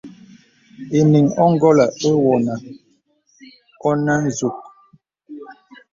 Enīŋ 0.97 1.25
óngolə̀ 1.45 1.91
ewone 2.09 2.55
ìnə 3.89 4.13
nzûg. 4.25 4.55